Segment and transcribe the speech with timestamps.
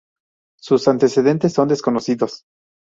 [0.59, 2.43] Sus antecedentes son desconocidos.